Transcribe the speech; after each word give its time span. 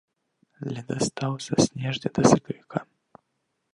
Ледастаў 0.73 1.31
са 1.47 1.53
снежня 1.67 2.11
да 2.17 2.25
сакавіка. 2.33 2.79